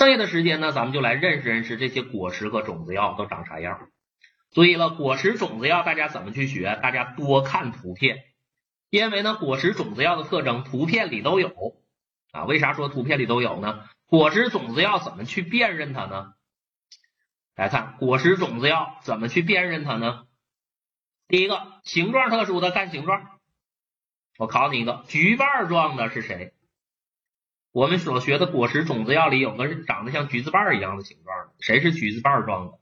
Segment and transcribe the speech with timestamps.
[0.00, 3.90] 剩下的时间呢，咱们就来认识认识这些果实和种子药都长啥样。
[4.50, 6.80] 注意了，果实种子药大家怎么去学？
[6.82, 8.24] 大家多看图片，
[8.88, 11.52] 因为呢，果实种子药的特征图片里都有
[12.32, 12.44] 啊。
[12.44, 13.84] 为啥说图片里都有呢？
[14.06, 16.32] 果实种子药怎么去辨认它呢？
[17.54, 20.24] 来看果实种子药怎么去辨认它呢？
[21.28, 23.38] 第一个，形状特殊的看形状。
[24.38, 26.54] 我考你一个，橘瓣状的是谁？
[27.72, 32.78] 我们所学的果实种子药里有个长得像橘子瓣一样的形状的，谁是橘子瓣状的？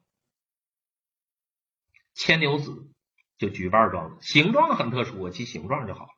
[2.14, 2.88] 牵牛子
[3.37, 6.11] 就橘瓣状的，形状很特殊，我记形状就好了。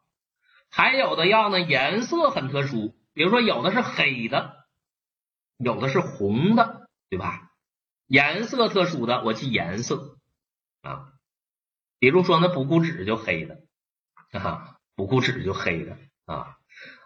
[0.70, 4.66] 还有的药呢，颜色很特殊，比如说有的是黑的，
[5.58, 7.50] 有的是红的，对吧？
[8.06, 10.16] 颜色特殊的，我记颜色
[10.82, 11.12] 啊。
[11.98, 13.64] 比如说那补骨脂就黑的
[14.30, 16.56] 啊，补骨脂就黑的啊。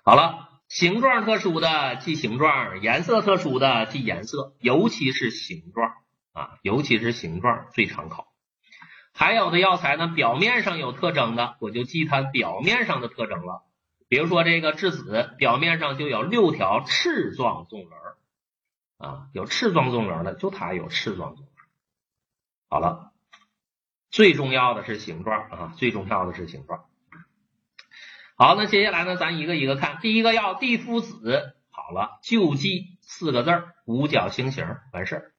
[0.04, 0.50] 好了。
[0.74, 5.92] 形状特殊的记形状，颜色特殊的记颜色，尤其是形状
[6.32, 8.26] 啊，尤其是形状最常考。
[9.12, 13.62] 还有的药材呢，表面上有特征的，我就记它表面上的特征了。
[14.08, 17.92] 比如说这个栀子，表面上就有六条翅状纵轮
[18.98, 21.56] 啊，有翅状纵轮的，就它有翅状纵轮。
[22.68, 23.12] 好了，
[24.10, 26.86] 最重要的是形状啊，最重要的是形状。
[28.36, 30.00] 好，那接下来呢，咱一个一个看。
[30.00, 35.34] 第一个要地肤子，好了，就记四个字儿：五角星形，完事儿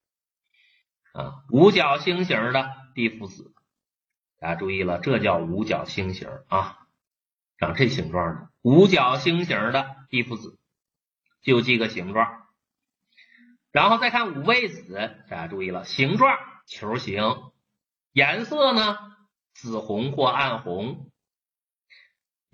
[1.11, 1.43] 啊。
[1.51, 3.53] 五角星形的地肤子，
[4.39, 6.87] 大家注意了，这叫五角星形啊，
[7.57, 10.57] 长这形状的五角星形的地肤子，
[11.41, 12.43] 就记个形状。
[13.73, 17.21] 然后再看五味子，大家注意了，形状球形，
[18.13, 18.97] 颜色呢
[19.53, 21.11] 紫红或暗红。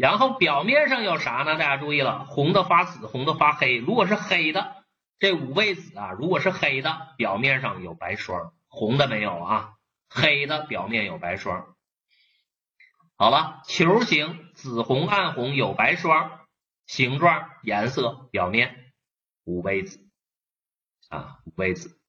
[0.01, 1.59] 然后表面上有啥呢？
[1.59, 3.77] 大家注意了，红的发紫，红的发黑。
[3.77, 4.83] 如果是黑的，
[5.19, 9.73] 这五味子啊，如果是黑的，表面上有白霜，红的没有啊，
[10.09, 11.75] 黑的表面有白霜。
[13.15, 16.47] 好了，球形，紫红暗红有白霜，
[16.87, 18.91] 形状颜色表面
[19.43, 19.99] 五味子
[21.09, 22.01] 啊，五味子。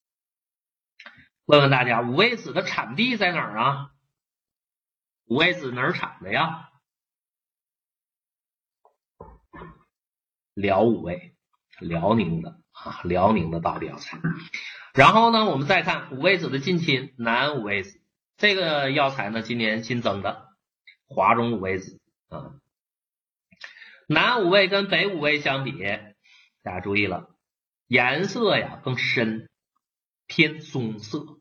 [1.45, 3.91] 问问大家，五味子的产地在哪儿啊？
[5.27, 6.71] 五味子哪儿产的呀？
[10.55, 11.35] 辽五味，
[11.81, 14.21] 辽宁的啊，辽宁的大药材。
[14.95, 18.01] 然后呢，我们再看五味子的近亲南五味子，
[18.37, 20.49] 这个药材呢，今年新增的
[21.07, 22.55] 华中五味子啊。
[24.07, 25.73] 南五味跟北五味相比，
[26.63, 27.31] 大家注意了，
[27.87, 29.49] 颜色呀更深，
[30.27, 31.39] 偏棕色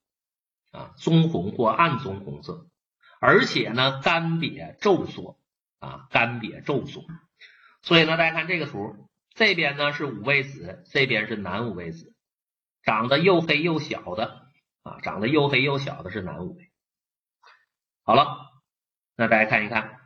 [0.72, 2.68] 啊，棕红或暗棕红色，
[3.20, 5.38] 而且呢干瘪皱缩
[5.80, 7.04] 啊，干瘪皱缩。
[7.84, 8.96] 所以呢，大家看这个图，
[9.34, 12.14] 这边呢是五味子，这边是南五味子，
[12.84, 14.46] 长得又黑又小的
[14.84, 16.72] 啊，长得又黑又小的是南五味。
[18.04, 18.38] 好了，
[19.16, 20.00] 那大家看一看，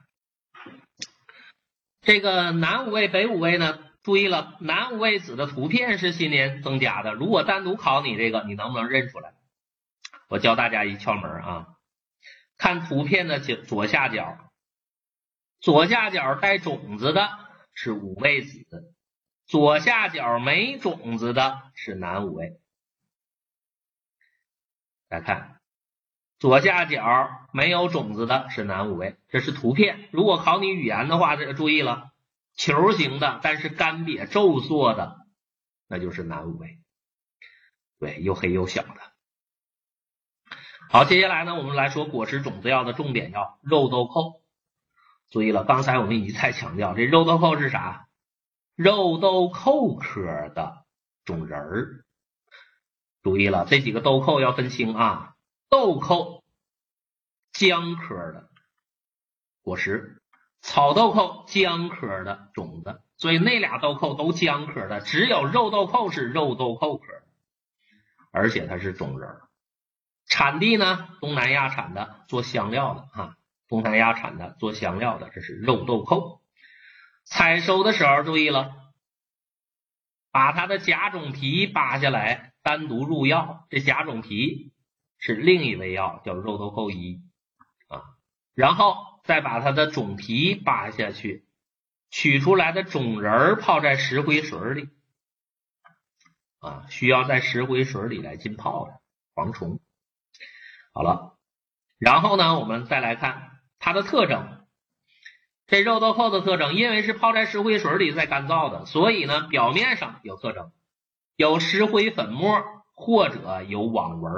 [2.02, 7.14] 这个南五味、北五味呢，注意了，南五味子的图片是今年增加的。
[7.14, 9.34] 如果单独考你这个，你能不能认出来？
[10.30, 11.68] 我教大家一窍门啊，
[12.58, 14.38] 看图片的左左下角，
[15.60, 17.45] 左下角带种子的。
[17.76, 18.96] 是五味子，
[19.46, 22.60] 左下角没种子的是南五味。
[25.08, 25.62] 来看，
[26.40, 30.10] 左下角没有种子的是南五味，这是图片。
[30.12, 32.12] 如果考你语言的话，这注意了，
[32.56, 35.28] 球形的但是干瘪皱缩的，
[35.88, 36.80] 那就是南五味。
[38.00, 38.96] 对，又黑又小的。
[40.90, 44.45] 好，接下来呢，我们来说果实种子药的重点药肉豆蔻。
[45.36, 48.08] 注意了，刚才我们一再强调，这肉豆蔻是啥？
[48.74, 50.86] 肉豆蔻科的
[51.26, 52.06] 种仁儿。
[53.22, 55.34] 注意了，这几个豆蔻要分清啊。
[55.68, 56.42] 豆蔻
[57.52, 58.50] 姜科的
[59.62, 60.22] 果实，
[60.62, 67.04] 草豆蔻姜科的种子，所以那俩豆蔻都姜科的，只有肉豆蔻是肉豆蔻科，
[68.32, 69.42] 而且它是种仁儿。
[70.28, 73.36] 产地呢，东南亚产的，做香料的哈。
[73.68, 76.42] 东南亚产的做香料的，这是肉豆蔻。
[77.24, 78.76] 采收的时候注意了，
[80.32, 83.66] 把它的甲种皮扒下来，单独入药。
[83.72, 84.72] 这甲种皮
[85.18, 87.24] 是另一味药，叫肉豆蔻一
[87.88, 88.04] 啊。
[88.54, 91.48] 然后再把它的种皮扒下去，
[92.12, 94.90] 取出来的种仁泡在石灰水里
[96.60, 99.02] 啊，需要在石灰水里来浸泡的
[99.34, 99.80] 防虫。
[100.94, 101.40] 好了，
[101.98, 103.55] 然后呢，我们再来看。
[103.80, 104.66] 它的特征，
[105.68, 110.72] 这肉豆蔻的特征，因为是泡在石灰水里再干燥的，所以呢，表面上有特征，
[111.36, 112.64] 有石灰粉末
[112.94, 114.34] 或者有网纹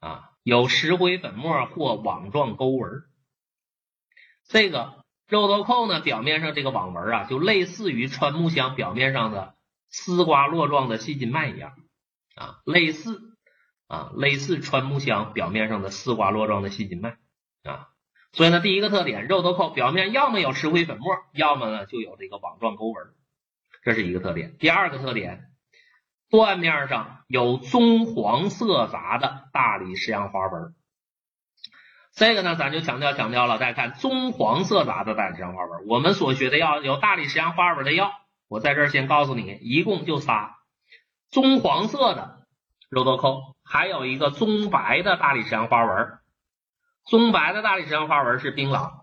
[0.00, 3.04] 啊，有石灰粉末或网状沟纹。
[4.48, 9.54] 这个肉豆蔻呢，表面上这个网纹啊，就类似于川木香表面上的
[9.90, 11.72] 丝瓜络状的细筋脉一样
[12.34, 13.36] 啊，类似
[13.86, 17.16] 啊，类似川木香表面上的丝瓜络状的细筋脉
[17.62, 17.89] 啊。
[18.32, 23.08] 所以呢，第一个特点，肉豆蔻表面要么有石灰粉末，要么呢就有这个网状沟纹，
[23.82, 24.56] 这是一个特点。
[24.58, 25.46] 第二个特点，
[26.30, 30.74] 断面上有棕黄色杂的大理石样花纹。
[32.12, 33.58] 这个呢，咱就强调强调了。
[33.58, 38.12] 大家看，棕黄色杂的大理石样花纹，我们所学的药有大理石样花纹的药，
[38.48, 40.56] 我在这儿先告诉你，一共就仨：
[41.30, 42.46] 棕黄色的
[42.90, 46.19] 肉豆蔻，还有一个棕白的大理石样花纹。
[47.04, 49.02] 棕白的大理石花纹是槟榔，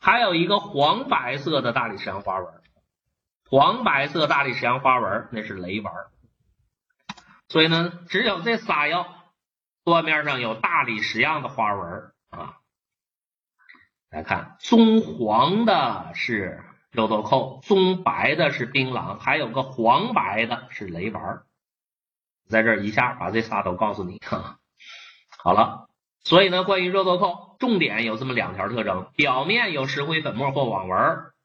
[0.00, 2.62] 还有一个黄白色的大理石花纹，
[3.50, 5.92] 黄白色大理石花纹那是雷丸。
[7.48, 9.14] 所以呢，只有这仨药
[9.84, 12.58] 断面上有大理石样的花纹啊。
[14.10, 21.42] 来看，棕黄的是肉豆蔻，棕白的是槟榔，还有个黄白的是雷丸。
[22.48, 24.58] 在这一下把这仨都告诉你哈。
[25.40, 25.88] 好了，
[26.24, 30.98] 所以呢，关于肉豆蔻，重点有这么两条特征：表面有石灰粉末或网纹，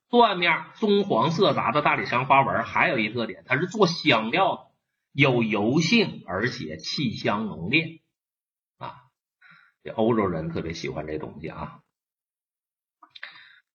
[0.09, 2.63] 断面棕黄色杂的大理石花纹。
[2.63, 4.61] 还有一特点，它是做香料的，
[5.11, 8.01] 有油性，而且气香浓烈
[8.79, 8.95] 啊。
[9.83, 11.79] 这欧洲人特别喜欢这东西啊，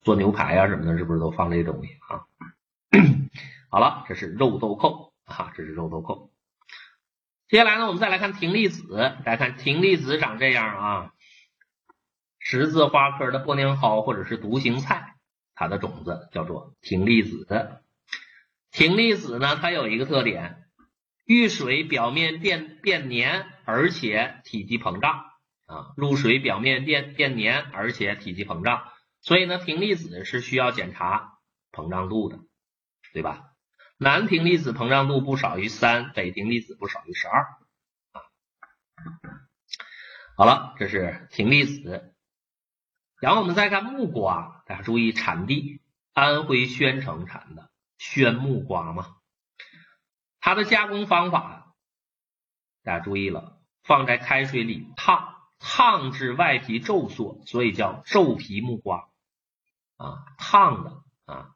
[0.01, 2.27] 做牛排啊什么的，是不是都放这东西啊？
[3.71, 6.28] 好了，这是肉豆蔻啊，这是肉豆蔻。
[7.49, 8.95] 接下来呢，我们再来看葶苈子。
[9.25, 11.13] 大家看，葶苈子长这样啊，
[12.37, 15.15] 十字花科的玻娘蒿或者是独行菜，
[15.55, 17.47] 它的种子叫做葶苈子。
[18.71, 20.65] 葶苈子呢，它有一个特点，
[21.25, 25.25] 遇水表面变变黏，而且体积膨胀
[25.65, 28.83] 啊，入水表面变变黏，而且体积膨胀。
[29.21, 31.39] 所以呢，葶苈子是需要检查
[31.71, 32.37] 膨胀度的，
[33.11, 33.41] 对吧？
[34.01, 37.43] 南平粒子膨胀度不少于三，北平粒子不少于十二。
[38.13, 38.23] 啊，
[40.37, 42.15] 好了，这是平粒子。
[43.19, 45.81] 然后我们再看木瓜，大家注意产地，
[46.13, 49.17] 安徽宣城产的宣木瓜嘛。
[50.39, 51.75] 它的加工方法，
[52.83, 59.09] 大家注意了，放在开水里烫，烫至外皮皱缩，所以叫皱皮木瓜。
[59.97, 61.55] 啊，烫的啊。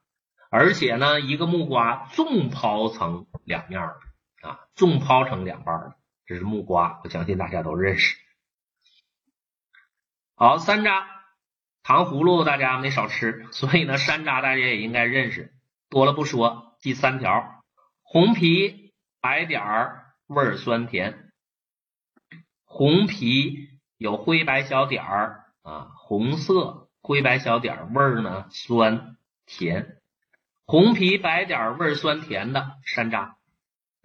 [0.56, 3.98] 而且呢，一个木瓜纵剖成两面儿
[4.44, 5.96] 啊，纵剖成两半儿
[6.28, 8.16] 这是木瓜，我相信大家都认识。
[10.36, 11.06] 好，山楂、
[11.82, 15.56] 糖葫芦大家没少吃，所以呢，山楂大家也应该认识。
[15.90, 17.64] 多了不说，第三条，
[18.04, 21.32] 红皮白点儿，味儿酸甜。
[22.64, 29.18] 红皮有灰白小点儿啊，红色灰白小点儿，味儿呢酸
[29.48, 29.98] 甜。
[30.66, 33.36] 红皮白点味酸甜的山楂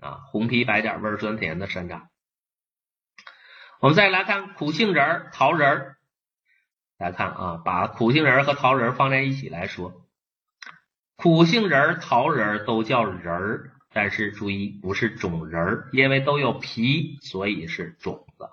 [0.01, 2.09] 啊，红皮白点味酸甜的山楂。
[3.81, 5.97] 我们再来看苦杏仁儿、桃仁儿
[6.99, 10.09] 来看啊，把苦杏仁儿和桃仁儿放在一起来说，
[11.15, 18.51] 苦杏仁儿、桃仁儿都叫仁儿，但是注意不是种仁儿，因为都有皮，所以是种子。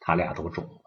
[0.00, 0.82] 它俩都种子，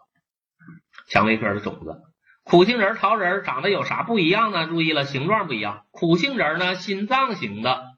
[1.07, 2.12] 蔷薇科的种子。
[2.43, 4.67] 苦杏仁、桃仁长得有啥不一样呢？
[4.67, 5.85] 注意了，形状不一样。
[5.91, 7.97] 苦杏仁呢，心脏型的，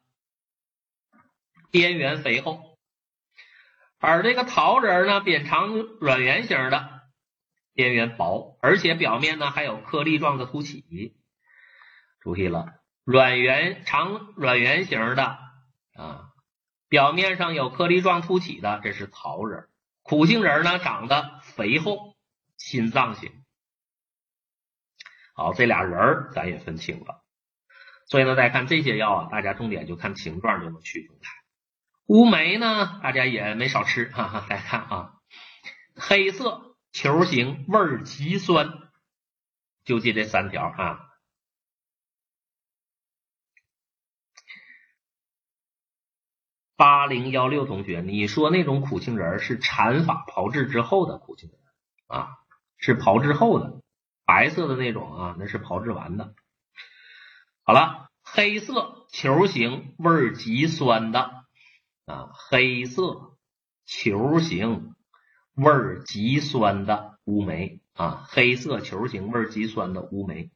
[1.71, 2.77] 边缘肥厚；
[3.99, 7.01] 而这个桃仁呢，扁长软圆形的，
[7.73, 11.15] 边缘薄，而且表面呢还有颗粒状的凸起。
[12.21, 12.67] 注意了，
[13.03, 15.39] 软圆长软圆形的
[15.95, 16.29] 啊，
[16.87, 19.67] 表面上有颗粒状凸起的，这是桃仁。
[20.03, 22.15] 苦杏仁呢，长得肥厚，
[22.57, 23.44] 心脏型。
[25.37, 27.21] 好，这俩人儿咱也分清了，
[28.07, 31.29] 所以呢，大家看这些药啊，大家重点就看形状就能区分开。
[32.05, 35.13] 乌梅呢，大家也没少吃，哈哈，大家看啊，
[35.93, 38.69] 黑色球形，味儿极酸，
[39.83, 41.01] 就记这三条啊。
[46.77, 51.59] 八零幺六同学，你说那种苦杏仁是禅法炮制之后的苦杏仁
[52.07, 52.29] 啊，
[52.77, 53.81] 是炮制后的。
[54.25, 56.33] 白色的那种啊，那是炮制完的。
[57.63, 61.45] 好了，黑色球形味儿极酸的
[62.05, 63.37] 啊，黑色
[63.85, 64.95] 球形
[65.55, 70.51] 味儿极酸的乌梅啊，黑色球形味儿极酸的乌梅。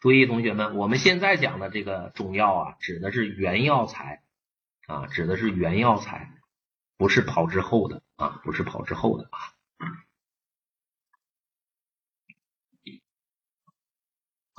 [0.00, 4.22] 注意，同学们，我们现在讲的这个中药啊，指的是原药材
[4.86, 6.32] 啊，指的是原药材，
[6.96, 9.38] 不是炮制后的啊，不是炮制后的啊。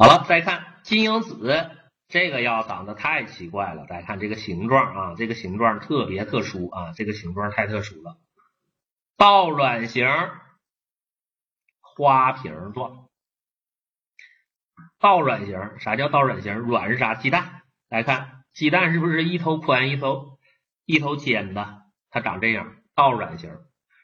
[0.02, 1.70] 好了，再看金樱子
[2.08, 8.18] 这个药长得太奇怪了，大家看这个形状啊，这个形状特别特殊啊，这个形状太特殊了，
[9.16, 10.08] 倒卵形，
[11.82, 13.10] 花瓶状。
[14.98, 16.58] 倒卵形，啥叫倒卵形？
[16.58, 17.14] 卵是啥？
[17.14, 17.62] 鸡蛋。
[17.88, 20.40] 来看鸡蛋是不是一头宽一头
[20.86, 21.84] 一头尖的？
[22.10, 23.56] 它长这样，倒卵形。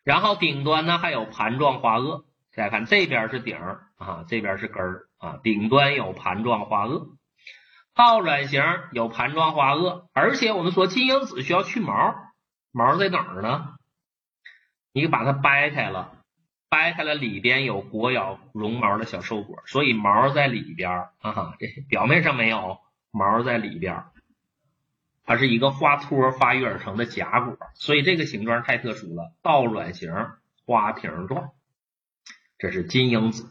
[0.04, 2.27] 然后顶端呢还有盘状花萼。
[2.58, 3.56] 大家看这边是顶
[3.98, 4.84] 啊，这边是根
[5.20, 7.16] 啊，顶端有盘状花萼。
[7.94, 12.16] 倒卵形有盘状花萼，而且我们说金樱子需要去毛，
[12.72, 13.76] 毛在哪儿呢？
[14.92, 16.14] 你把它掰开了。
[16.68, 20.90] 掰开了，里边有裹咬绒毛的小受果，所以毛在里边
[21.22, 22.80] 啊，这表面上没有
[23.12, 24.04] 毛在里边，
[25.24, 30.12] 它是一个花托发育而成的假果，所以这个形状太特殊了，倒卵形
[30.66, 31.52] 花瓶状，
[32.58, 33.48] 这是金樱子。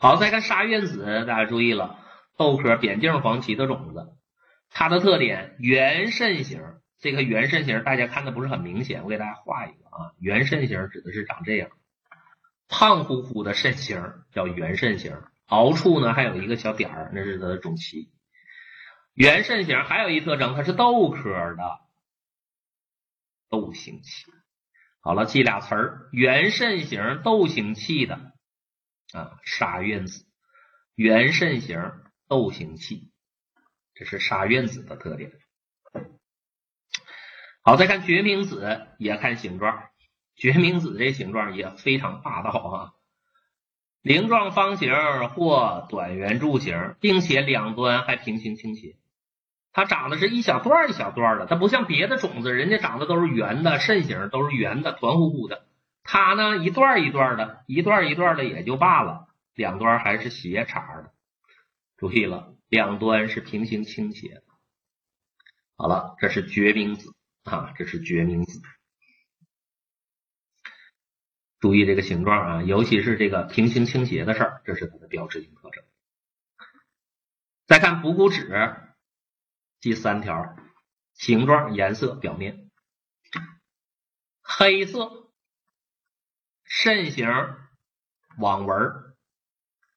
[0.00, 1.98] 好，再看沙苑子，大家注意了，
[2.36, 4.16] 豆科扁茎黄芪的种子，
[4.70, 6.62] 它的特点圆肾形。
[6.98, 10.12] 这个圆肾形大家看的不是很明显，我给大家画一个啊。
[10.18, 11.70] 圆肾形指的是长这样，
[12.68, 15.16] 胖乎乎的肾形叫圆肾形，
[15.46, 18.10] 凹处呢还有一个小点儿，那是它的种脐。
[19.14, 21.80] 圆肾形还有一特征，它是豆科的
[23.48, 24.24] 豆形气。
[25.02, 28.32] 好了，记俩词儿：圆肾形豆形气的
[29.12, 30.26] 啊，沙苑子。
[30.94, 31.80] 圆肾形
[32.28, 33.10] 豆形气，
[33.94, 35.32] 这是沙苑子的特点。
[37.62, 39.84] 好，再看决明子，也看形状。
[40.36, 42.92] 决明子这形状也非常霸道啊，
[44.02, 44.92] 菱状方形
[45.30, 48.98] 或短圆柱形，并且两端还平行倾斜。
[49.72, 55.66] 它长得是一小段一小段的，它不像别的种子，人家长得都是圆的，肾形都是圆的，团乎乎的。
[56.02, 61.12] 它呢，一段一段的，一段一段的也就罢了，两端还是斜茬的。
[61.96, 64.42] 注意了，两端是平行倾斜的。
[65.76, 67.14] 好了，这是决明子。
[67.42, 68.60] 啊，这是决明子，
[71.58, 75.82] 注意这个形状啊，尤其是这个平行倾斜的事儿，这是它的标志性特征。
[77.66, 78.46] 再看补骨脂，
[79.80, 80.56] 第三条，
[81.14, 82.70] 形状、颜色、表面，
[84.42, 85.32] 黑色，
[86.64, 87.26] 肾形
[88.38, 88.78] 网纹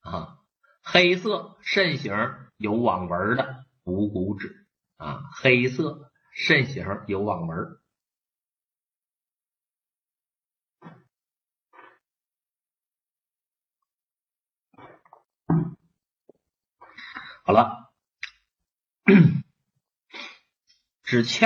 [0.01, 0.39] 啊，
[0.83, 2.13] 黑色肾形
[2.57, 6.09] 有网纹的无骨脂啊，黑色。
[6.35, 7.79] 肾形有网纹。
[17.45, 17.93] 好了，
[21.13, 21.46] 纸壳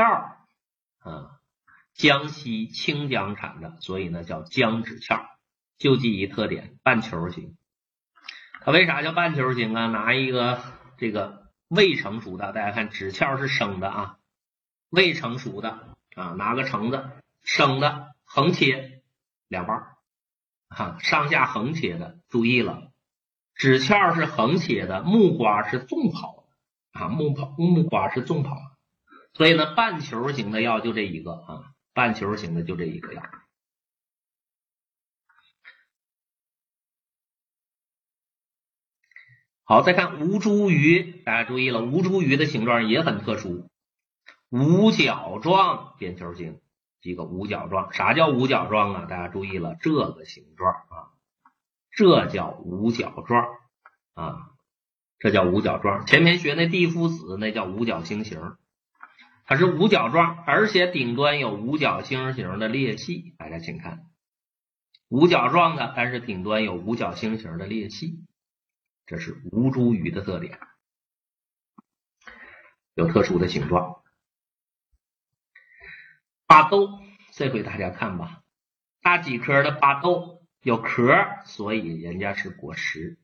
[1.00, 1.42] 啊，
[1.94, 5.26] 江西清江产的，所以呢叫江纸壳。
[5.78, 7.58] 就记一特点，半球形。
[8.62, 9.88] 它为啥叫半球形啊？
[9.88, 10.64] 拿一个
[10.98, 14.20] 这个未成熟的，大家看纸壳是生的啊。
[14.90, 17.10] 未成熟的啊，拿个橙子
[17.44, 19.02] 生的横切
[19.50, 19.98] 两半
[20.70, 22.94] 啊，上下横切的，注意了，
[23.54, 26.46] 纸壳是横切的，木瓜是纵跑
[26.94, 28.56] 啊，木跑木瓜是纵跑，
[29.38, 33.22] 所以呢，半球形的药就这一个啊，半球形的就这一个药。
[39.64, 43.70] 好，再看吴茱萸，大家注意了，吴茱萸的形状也很特殊。
[44.50, 46.60] 五角状扁球形，
[47.02, 47.94] 几个五角状？
[47.94, 49.06] 啥叫五角状啊？
[49.06, 51.14] 大家注意了，这个形状啊，
[51.92, 53.46] 这叫五角状
[54.16, 54.50] 啊，
[55.20, 56.08] 这叫五角状。
[56.08, 58.58] 前面学那地夫子那叫五角星形，
[59.50, 63.34] 它是五角状，而且顶端有五角星形的裂隙。
[63.38, 64.06] 大家请看，
[65.08, 68.26] 五角状的，但是顶端有五角星形的裂隙，
[69.06, 70.60] 这是吴茱萸的特点，
[72.94, 74.04] 有特殊的形状。
[76.46, 77.00] 巴豆，
[77.32, 78.44] 这回大家看吧，
[79.02, 81.06] 大戟科的巴豆有壳，
[81.46, 83.18] 所以人家是果实。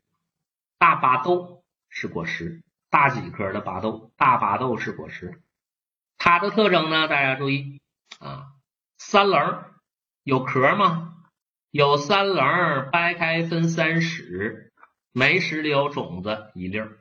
[0.78, 5.43] 大巴豆是果实，大戟科的巴豆，大巴豆是果实。
[6.26, 7.82] 它的特征呢，大家注意
[8.20, 8.54] 啊，
[8.98, 9.66] 三棱
[10.24, 11.18] 有壳吗？
[11.70, 14.72] 有三棱，掰开分三室，
[15.12, 16.98] 每室里有种子一粒儿。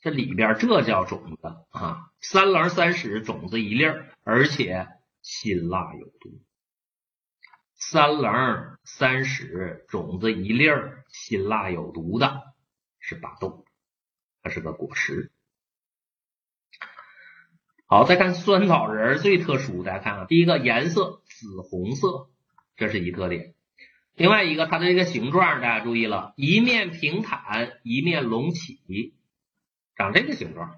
[0.00, 4.88] 这里边这叫种子啊，三棱三室，种子一粒儿，而且。
[5.22, 6.42] 辛辣有毒，
[7.76, 12.54] 三棱三室，种子一粒儿，辛辣有毒的，
[12.98, 13.64] 是巴豆，
[14.42, 15.30] 它是个果实。
[17.92, 22.30] 好，再看酸枣仁最特殊，大家看啊，第一个颜色紫红色，
[22.76, 23.56] 这是一特点。
[24.14, 29.16] 另外一个，它的这个形状，大家注意了，一面平坦，一面隆起，
[29.96, 30.72] 长这个形状。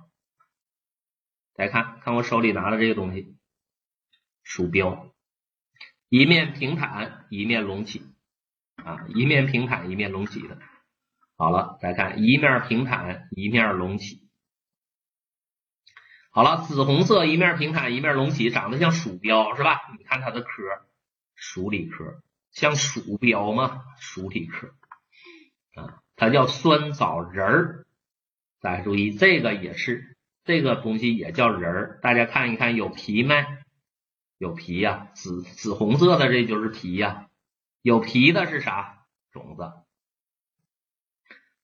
[1.54, 3.36] 大家看看我手里拿的这个东西，
[4.42, 5.12] 鼠标，
[6.08, 8.00] 一面平坦，一面隆起，
[8.76, 10.56] 啊，一面平坦，一面隆起的。
[11.36, 14.30] 好了，再看一面平坦，一面隆起。
[16.34, 19.82] 好了，紫红色，一面平坦，一面隆起，长得像鼠标是吧？
[19.98, 20.48] 你看它的壳，
[21.34, 22.22] 鼠李壳，
[22.52, 23.82] 像鼠标吗？
[24.00, 24.68] 鼠李壳
[25.74, 27.86] 啊，它叫酸枣仁儿。
[28.62, 32.00] 大家注意，这个也是这个东西也叫仁儿。
[32.00, 33.44] 大家看一看，有皮没？
[34.38, 37.26] 有皮呀，紫紫红色的这就是皮呀。
[37.82, 39.04] 有皮的是啥？
[39.32, 39.70] 种子。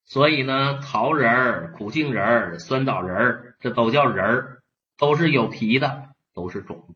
[0.05, 4.58] 所以呢，桃仁儿、苦杏仁儿、酸枣仁儿，这都叫仁儿。
[4.99, 6.95] 都是有皮的，都是种。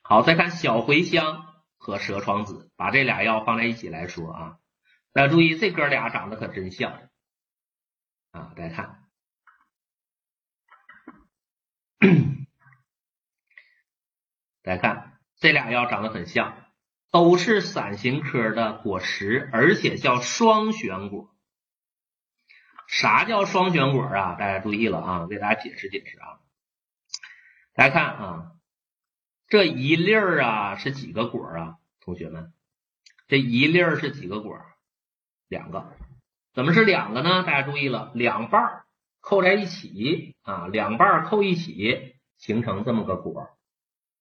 [0.00, 4.58] 好，再看小茴香和蛇床子，把这俩药放在一起来说啊。
[5.12, 7.10] 大家注意，这哥俩长得可真像
[8.30, 8.54] 啊！
[8.56, 9.08] 大家看，
[14.62, 16.64] 大家看，这俩药长得很像，
[17.10, 21.35] 都是伞形科的果实，而且叫双旋果。
[22.88, 24.34] 啥叫双旋果啊？
[24.34, 26.38] 大家注意了啊，给大家解释解释啊。
[27.74, 28.52] 大家看啊，
[29.48, 31.76] 这一粒儿啊是几个果啊？
[32.00, 32.52] 同学们，
[33.26, 34.58] 这一粒儿是几个果？
[35.48, 35.92] 两个。
[36.54, 37.42] 怎么是两个呢？
[37.42, 38.84] 大家注意了，两瓣
[39.20, 43.58] 扣在一起啊，两瓣扣一起形成这么个果，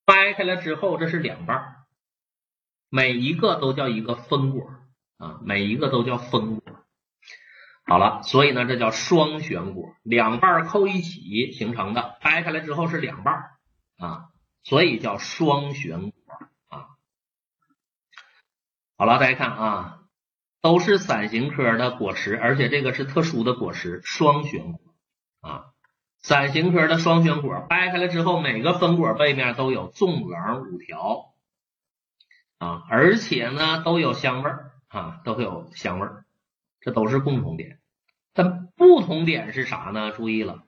[0.04, 1.76] 掰开了之后这是两瓣，
[2.90, 4.70] 每一个都叫一个分果
[5.18, 6.75] 啊，每一个都叫分果。
[7.88, 13.52] 好了，所以呢，这叫双旋果，两瓣扣一起形成的，掰开来之后是两瓣
[13.98, 14.30] 啊，
[14.64, 16.12] 所以叫双旋果
[16.68, 16.88] 啊。
[18.98, 20.00] 好了，大家看啊，
[20.62, 24.96] 都是伞形科的果实，而且这个是特殊的果实，双旋果
[25.42, 25.66] 啊。
[26.18, 31.36] 伞形科的双旋果掰开了之后，每个分果背面都有纵棱五条
[32.58, 36.25] 啊，而且呢都有香味儿啊，都会有香味儿。
[36.86, 37.80] 这都是共同点，
[38.32, 40.12] 但不同点是啥呢？
[40.12, 40.68] 注意了，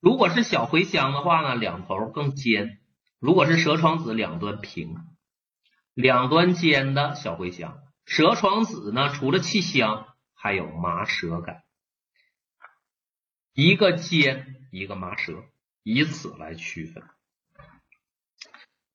[0.00, 2.76] 如果是小茴香的话呢，两头更尖；
[3.18, 4.94] 如果是蛇床子，两端平，
[5.94, 7.78] 两端尖的小茴香。
[8.04, 11.62] 蛇床子呢，除了气香，还有麻舌感，
[13.54, 15.42] 一个尖，一个麻舌，
[15.82, 17.02] 以此来区分。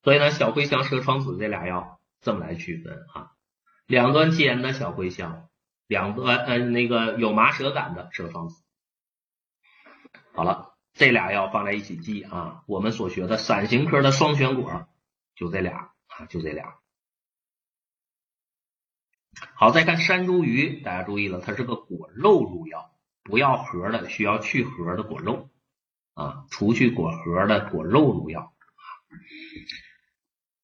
[0.04, 3.32] 所以呢，小茴香、蛇床子这俩药这么来区分啊，
[3.88, 5.47] 两端尖的小茴香。
[5.91, 8.63] 两个呃那个有麻舌感的蛇床子，
[10.34, 12.63] 好了，这俩要放在一起记啊。
[12.65, 14.88] 我们所学的伞形科的双旋果
[15.36, 16.75] 就这俩啊，就这俩。
[19.56, 25.49] 好，再看山茱萸，大家注意了，它是个果肉入药，不要核的，需要去核的果肉
[26.13, 28.54] 啊，除去果核的果肉入药。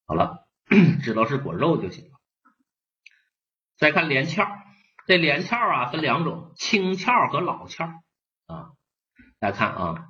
[0.06, 0.48] 好了，
[1.04, 2.18] 知道是果肉就行了。
[3.76, 4.46] 再看连翘。
[5.08, 7.86] 这连翘啊分两种，青翘和老翘
[8.46, 8.72] 啊。
[9.38, 10.08] 大家看啊，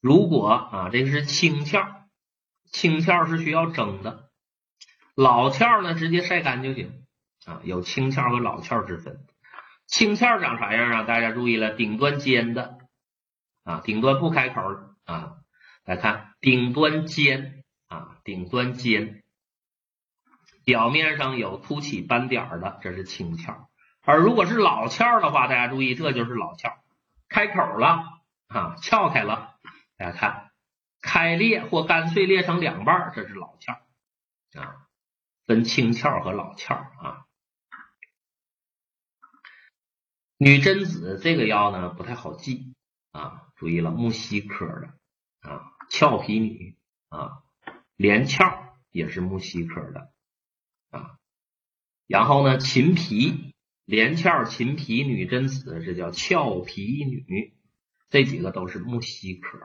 [0.00, 1.86] 如果啊这个是青翘，
[2.72, 4.30] 青翘是需要蒸的，
[5.14, 7.04] 老翘呢直接晒干就行
[7.44, 7.60] 啊。
[7.64, 9.26] 有青翘和老翘之分。
[9.86, 11.02] 青翘长啥样啊？
[11.02, 12.78] 大家注意了，顶端尖的
[13.62, 14.62] 啊，顶端不开口
[15.04, 15.34] 啊。
[15.84, 19.22] 来看顶端尖啊，顶端尖。
[20.66, 23.68] 表面上有凸起斑点的，这是青翘；
[24.02, 26.76] 而如果是老翘的话，大家注意，这就是老翘，
[27.28, 28.02] 开口了
[28.48, 29.54] 啊，翘开了。
[29.96, 30.50] 大家看，
[31.00, 33.74] 开裂或干脆裂成两半，这是老翘
[34.60, 34.88] 啊。
[35.46, 37.26] 分青翘和老翘啊。
[40.36, 42.74] 女贞子这个药呢不太好记
[43.12, 44.88] 啊，注意了，木犀科的
[45.48, 46.76] 啊，俏皮女
[47.08, 47.44] 啊，
[47.94, 50.10] 连翘也是木犀科的。
[52.06, 57.54] 然后呢，秦皮、连翘、秦皮、女贞子，这叫俏皮女，
[58.10, 59.58] 这几个都是木犀科。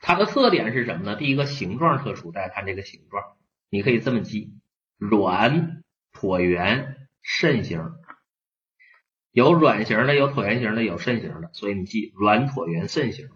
[0.00, 1.16] 它的特点是什么呢？
[1.16, 3.22] 第一个形状特殊，大家看这个形状，
[3.70, 4.54] 你可以这么记：
[4.98, 7.92] 软、椭圆、肾形，
[9.32, 13.30] 有软型的，有椭圆形的，有肾形的，所以你记软、椭圆、肾形。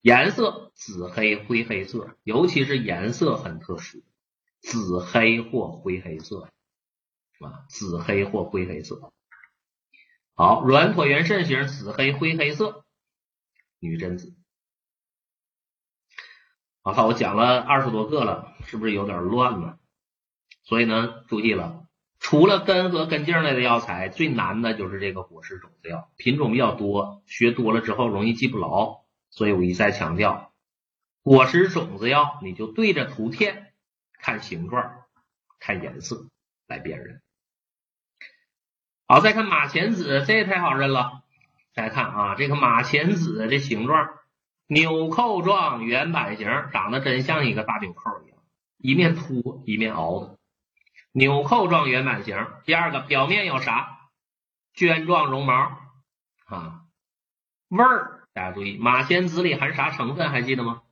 [0.00, 4.02] 颜色紫黑、灰黑色，尤其是颜色很特殊。
[4.60, 6.48] 紫黑或灰黑色，
[7.40, 9.12] 啊，紫黑或灰黑色。
[10.34, 12.84] 好，软椭圆肾型，紫黑灰黑色，
[13.78, 14.34] 女贞子。
[16.82, 19.78] 好了，我讲了二十多个了，是不是有点乱呢？
[20.62, 21.86] 所以呢，注意了，
[22.18, 29.04] 除了根和根茎类的药材，最难的就是这个果实种子药，品种比较多，学多了之后容易记不牢。
[29.30, 30.54] 所以我一再强调，
[31.22, 33.74] 果实种子药你就对着图片
[34.14, 35.04] 看形状、
[35.58, 36.28] 看颜色
[36.66, 37.20] 来辨认。
[39.10, 41.22] 好，再看马钱子，这也太好认了。
[41.72, 44.10] 再看啊，这个马钱子这形状，
[44.66, 48.36] 纽扣状圆板形，长得真像一个大纽扣一样，
[48.76, 50.36] 一面凸一面凹的。
[51.12, 52.46] 纽扣状圆板形。
[52.66, 54.10] 第二个，表面有啥？
[54.76, 55.54] 绢状绒毛
[56.44, 56.82] 啊。
[57.68, 60.28] 味儿，大家注意，马钱子里含啥成分？
[60.28, 60.82] 还记得吗？